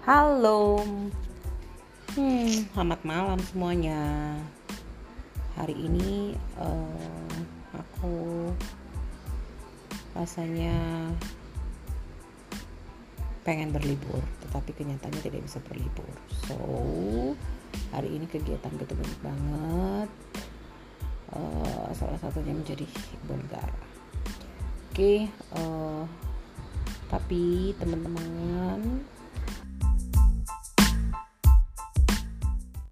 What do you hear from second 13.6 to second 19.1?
berlibur, tetapi kenyataannya tidak bisa berlibur. So, hari ini kegiatan kita